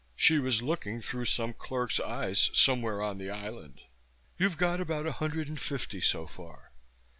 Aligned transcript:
She 0.15 0.39
was 0.39 0.63
looking 0.63 0.99
through 0.99 1.25
some 1.25 1.53
clerk's 1.53 1.99
eyes, 1.99 2.49
somewhere 2.53 3.03
on 3.03 3.19
the 3.19 3.29
island. 3.29 3.81
"You've 4.35 4.57
got 4.57 4.81
about 4.81 5.05
a 5.05 5.11
hundred 5.11 5.47
and 5.47 5.59
fifty 5.59 6.01
so 6.01 6.25
far. 6.25 6.71